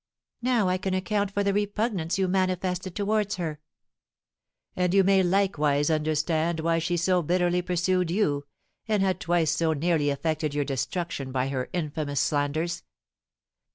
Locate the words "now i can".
0.41-0.95